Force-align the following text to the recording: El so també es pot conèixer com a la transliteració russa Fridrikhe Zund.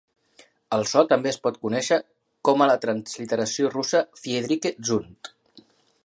El 0.77 0.83
so 0.91 1.01
també 1.09 1.29
es 1.31 1.37
pot 1.43 1.59
conèixer 1.65 1.99
com 2.49 2.63
a 2.65 2.67
la 2.71 2.77
transliteració 2.85 3.69
russa 3.75 4.01
Fridrikhe 4.23 4.73
Zund. 4.89 5.31